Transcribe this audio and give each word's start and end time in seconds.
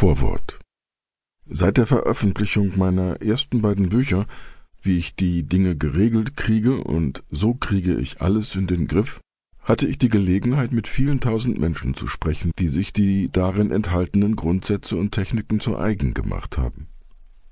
Vorwort 0.00 0.60
Seit 1.44 1.76
der 1.76 1.84
Veröffentlichung 1.84 2.78
meiner 2.78 3.20
ersten 3.20 3.60
beiden 3.60 3.90
Bücher 3.90 4.26
Wie 4.80 4.96
ich 4.96 5.14
die 5.14 5.42
Dinge 5.42 5.76
geregelt 5.76 6.38
kriege 6.38 6.78
und 6.78 7.22
So 7.28 7.52
kriege 7.52 7.92
ich 7.92 8.22
alles 8.22 8.56
in 8.56 8.66
den 8.66 8.86
Griff, 8.86 9.20
hatte 9.58 9.86
ich 9.86 9.98
die 9.98 10.08
Gelegenheit, 10.08 10.72
mit 10.72 10.88
vielen 10.88 11.20
tausend 11.20 11.58
Menschen 11.58 11.92
zu 11.92 12.06
sprechen, 12.06 12.50
die 12.58 12.68
sich 12.68 12.94
die 12.94 13.28
darin 13.30 13.70
enthaltenen 13.70 14.36
Grundsätze 14.36 14.96
und 14.96 15.12
Techniken 15.12 15.60
zu 15.60 15.76
eigen 15.76 16.14
gemacht 16.14 16.56
haben. 16.56 16.86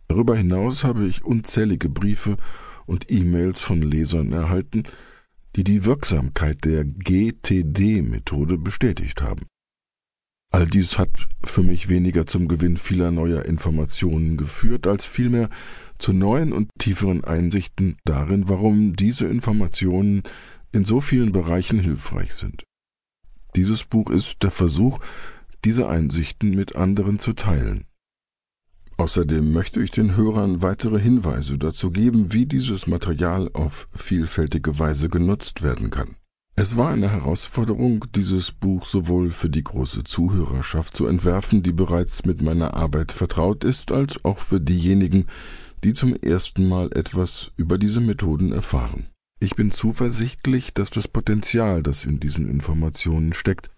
Darüber 0.06 0.34
hinaus 0.34 0.84
habe 0.84 1.06
ich 1.06 1.24
unzählige 1.24 1.90
Briefe 1.90 2.38
und 2.86 3.10
E-Mails 3.10 3.60
von 3.60 3.82
Lesern 3.82 4.32
erhalten, 4.32 4.84
die 5.54 5.64
die 5.64 5.84
Wirksamkeit 5.84 6.64
der 6.64 6.86
GTD-Methode 6.86 8.56
bestätigt 8.56 9.20
haben. 9.20 9.42
All 10.50 10.66
dies 10.66 10.98
hat 10.98 11.28
für 11.44 11.62
mich 11.62 11.88
weniger 11.88 12.26
zum 12.26 12.48
Gewinn 12.48 12.78
vieler 12.78 13.10
neuer 13.10 13.44
Informationen 13.44 14.36
geführt, 14.36 14.86
als 14.86 15.04
vielmehr 15.04 15.50
zu 15.98 16.12
neuen 16.12 16.52
und 16.52 16.70
tieferen 16.78 17.22
Einsichten 17.22 17.96
darin, 18.04 18.48
warum 18.48 18.94
diese 18.94 19.26
Informationen 19.26 20.22
in 20.72 20.84
so 20.84 21.00
vielen 21.00 21.32
Bereichen 21.32 21.78
hilfreich 21.78 22.34
sind. 22.34 22.64
Dieses 23.56 23.84
Buch 23.84 24.10
ist 24.10 24.42
der 24.42 24.50
Versuch, 24.50 25.00
diese 25.64 25.88
Einsichten 25.88 26.50
mit 26.50 26.76
anderen 26.76 27.18
zu 27.18 27.34
teilen. 27.34 27.84
Außerdem 28.96 29.52
möchte 29.52 29.80
ich 29.80 29.92
den 29.92 30.16
Hörern 30.16 30.60
weitere 30.60 30.98
Hinweise 30.98 31.56
dazu 31.56 31.90
geben, 31.90 32.32
wie 32.32 32.46
dieses 32.46 32.86
Material 32.86 33.48
auf 33.52 33.88
vielfältige 33.94 34.78
Weise 34.78 35.08
genutzt 35.08 35.62
werden 35.62 35.90
kann. 35.90 36.16
Es 36.60 36.76
war 36.76 36.90
eine 36.90 37.12
Herausforderung, 37.12 38.06
dieses 38.16 38.50
Buch 38.50 38.84
sowohl 38.84 39.30
für 39.30 39.48
die 39.48 39.62
große 39.62 40.02
Zuhörerschaft 40.02 40.96
zu 40.96 41.06
entwerfen, 41.06 41.62
die 41.62 41.70
bereits 41.70 42.24
mit 42.24 42.42
meiner 42.42 42.74
Arbeit 42.74 43.12
vertraut 43.12 43.62
ist, 43.62 43.92
als 43.92 44.24
auch 44.24 44.38
für 44.38 44.60
diejenigen, 44.60 45.26
die 45.84 45.92
zum 45.92 46.16
ersten 46.16 46.68
Mal 46.68 46.90
etwas 46.96 47.52
über 47.54 47.78
diese 47.78 48.00
Methoden 48.00 48.50
erfahren. 48.50 49.06
Ich 49.38 49.54
bin 49.54 49.70
zuversichtlich, 49.70 50.74
dass 50.74 50.90
das 50.90 51.06
Potenzial, 51.06 51.84
das 51.84 52.04
in 52.04 52.18
diesen 52.18 52.48
Informationen 52.48 53.34
steckt, 53.34 53.70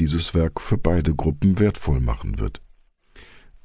dieses 0.00 0.34
Werk 0.34 0.60
für 0.60 0.78
beide 0.78 1.14
Gruppen 1.14 1.60
wertvoll 1.60 2.00
machen 2.00 2.40
wird. 2.40 2.60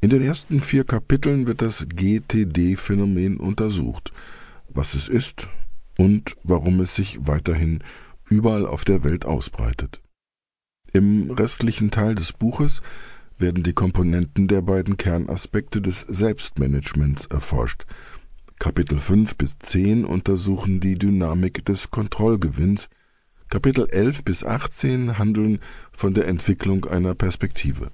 In 0.02 0.12
den 0.12 0.22
ersten 0.22 0.62
vier 0.62 0.84
Kapiteln 0.84 1.48
wird 1.48 1.64
das 1.64 1.88
GTD-Phänomen 1.90 3.38
untersucht, 3.38 4.14
was 4.70 4.94
es 4.94 5.08
ist 5.08 5.50
und 5.98 6.36
warum 6.44 6.80
es 6.80 6.94
sich 6.94 7.18
weiterhin 7.22 7.80
überall 8.32 8.66
auf 8.66 8.86
der 8.86 9.04
Welt 9.04 9.26
ausbreitet. 9.26 10.02
Im 10.94 11.30
restlichen 11.30 11.92
Teil 11.92 12.16
des 12.16 12.34
Buches 12.34 12.82
werden 13.38 13.64
die 13.64 13.74
Komponenten 13.74 14.48
der 14.48 14.62
beiden 14.62 14.98
Kernaspekte 14.98 15.82
des 15.82 16.02
Selbstmanagements 16.02 17.26
erforscht. 17.26 17.86
Kapitel 18.58 19.00
5 19.00 19.36
bis 19.36 19.60
10 19.60 20.06
untersuchen 20.06 20.80
die 20.80 20.98
Dynamik 20.98 21.66
des 21.66 21.92
Kontrollgewinns, 21.92 22.90
Kapitel 23.50 23.88
11 23.90 24.24
bis 24.24 24.46
18 24.46 25.18
handeln 25.18 25.60
von 25.92 26.14
der 26.14 26.28
Entwicklung 26.28 26.86
einer 26.86 27.16
Perspektive. 27.16 27.92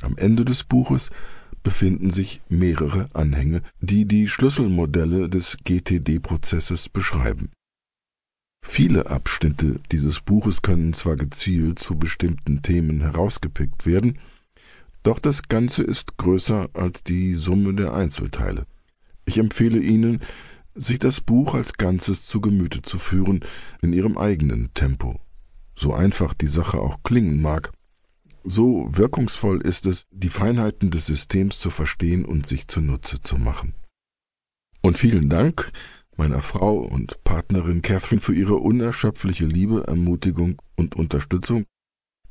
Am 0.00 0.16
Ende 0.16 0.44
des 0.44 0.64
Buches 0.64 1.10
befinden 1.62 2.10
sich 2.10 2.40
mehrere 2.48 3.08
Anhänge, 3.12 3.62
die 3.80 4.06
die 4.06 4.28
Schlüsselmodelle 4.28 5.28
des 5.28 5.58
GTD-Prozesses 5.64 6.88
beschreiben. 6.88 7.50
Viele 8.68 9.06
Abschnitte 9.06 9.76
dieses 9.92 10.20
Buches 10.20 10.60
können 10.60 10.92
zwar 10.92 11.16
gezielt 11.16 11.78
zu 11.78 11.96
bestimmten 11.96 12.60
Themen 12.60 13.00
herausgepickt 13.00 13.86
werden, 13.86 14.18
doch 15.02 15.18
das 15.18 15.44
Ganze 15.44 15.82
ist 15.82 16.18
größer 16.18 16.68
als 16.74 17.02
die 17.02 17.32
Summe 17.32 17.72
der 17.74 17.94
Einzelteile. 17.94 18.66
Ich 19.24 19.38
empfehle 19.38 19.78
Ihnen, 19.78 20.20
sich 20.74 20.98
das 20.98 21.20
Buch 21.20 21.54
als 21.54 21.74
Ganzes 21.74 22.26
zu 22.26 22.40
Gemüte 22.40 22.82
zu 22.82 22.98
führen, 22.98 23.40
in 23.80 23.94
Ihrem 23.94 24.18
eigenen 24.18 24.74
Tempo. 24.74 25.20
So 25.74 25.94
einfach 25.94 26.34
die 26.34 26.48
Sache 26.48 26.78
auch 26.78 27.02
klingen 27.02 27.40
mag, 27.40 27.72
so 28.44 28.88
wirkungsvoll 28.90 29.60
ist 29.62 29.86
es, 29.86 30.06
die 30.10 30.28
Feinheiten 30.28 30.90
des 30.90 31.06
Systems 31.06 31.60
zu 31.60 31.70
verstehen 31.70 32.24
und 32.24 32.46
sich 32.46 32.68
zunutze 32.68 33.22
zu 33.22 33.38
machen. 33.38 33.74
Und 34.82 34.98
vielen 34.98 35.30
Dank, 35.30 35.72
meiner 36.16 36.42
Frau 36.42 36.76
und 36.76 37.22
Partnerin 37.24 37.82
Catherine 37.82 38.20
für 38.20 38.34
ihre 38.34 38.56
unerschöpfliche 38.56 39.46
Liebe, 39.46 39.84
Ermutigung 39.86 40.60
und 40.76 40.96
Unterstützung, 40.96 41.64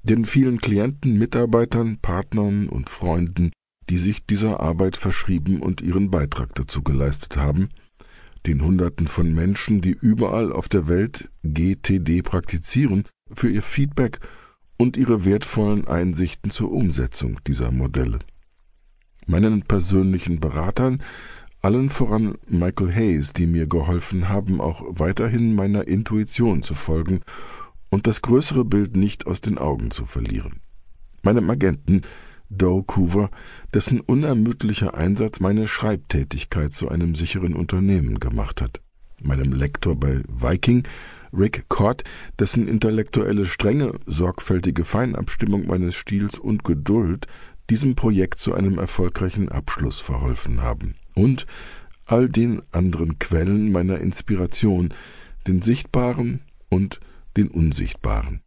den 0.03 0.25
vielen 0.25 0.59
Klienten, 0.59 1.18
Mitarbeitern, 1.18 1.97
Partnern 2.01 2.69
und 2.69 2.90
Freunden, 2.90 3.51
die 3.90 3.97
sich 3.97 4.25
dieser 4.25 4.59
Arbeit 4.59 4.97
verschrieben 4.97 5.62
und 5.62 5.81
ihren 5.81 6.12
Beitrag 6.12 6.53
dazu 6.56 6.84
geleistet 6.84 7.38
haben, 7.38 7.69
den 8.46 8.63
Hunderten 8.63 9.07
von 9.07 9.34
Menschen, 9.34 9.81
die 9.81 9.97
überall 10.00 10.52
auf 10.52 10.69
der 10.69 10.88
Welt 10.88 11.29
GTD 11.44 12.22
praktizieren, 12.22 13.06
für 13.34 13.50
ihr 13.50 13.63
Feedback 13.63 14.19
und 14.78 14.97
ihre 14.97 15.25
wertvollen 15.25 15.88
Einsichten 15.88 16.52
zur 16.52 16.72
Umsetzung 16.72 17.40
dieser 17.47 17.72
Modelle. 17.72 18.19
Meinen 19.25 19.63
persönlichen 19.63 20.40
Beratern, 20.40 21.02
allen 21.61 21.89
voran 21.89 22.35
Michael 22.47 22.93
Hayes, 22.93 23.33
die 23.33 23.47
mir 23.47 23.67
geholfen 23.67 24.29
haben, 24.29 24.61
auch 24.61 24.83
weiterhin 24.88 25.55
meiner 25.55 25.88
Intuition 25.88 26.61
zu 26.61 26.75
folgen 26.75 27.21
und 27.89 28.07
das 28.07 28.21
größere 28.21 28.66
Bild 28.66 28.95
nicht 28.95 29.25
aus 29.25 29.41
den 29.41 29.57
Augen 29.57 29.89
zu 29.91 30.05
verlieren. 30.05 30.59
Meinem 31.23 31.49
Agenten 31.49 32.01
Doe 32.49 32.83
Coover, 32.83 33.31
dessen 33.73 33.99
unermüdlicher 33.99 34.93
Einsatz 34.93 35.39
meine 35.39 35.67
Schreibtätigkeit 35.67 36.71
zu 36.71 36.89
einem 36.89 37.16
sicheren 37.16 37.55
Unternehmen 37.55 38.19
gemacht 38.19 38.61
hat. 38.61 38.81
Meinem 39.22 39.51
Lektor 39.51 39.95
bei 39.95 40.22
Viking, 40.29 40.83
Rick 41.33 41.67
Cott, 41.69 42.03
dessen 42.37 42.67
intellektuelle 42.67 43.45
Strenge, 43.47 43.93
sorgfältige 44.05 44.85
Feinabstimmung 44.85 45.66
meines 45.66 45.95
Stils 45.95 46.37
und 46.37 46.63
Geduld 46.63 47.25
diesem 47.72 47.95
Projekt 47.95 48.37
zu 48.37 48.53
einem 48.53 48.77
erfolgreichen 48.77 49.49
Abschluss 49.49 49.99
verholfen 49.99 50.61
haben 50.61 50.93
und 51.16 51.48
all 52.06 52.30
den 52.30 52.62
anderen 52.72 53.18
Quellen 53.18 53.72
meiner 53.72 54.00
Inspiration, 54.00 54.94
den 55.48 55.62
sichtbaren 55.62 56.42
und 56.70 57.00
den 57.36 57.48
unsichtbaren. 57.48 58.42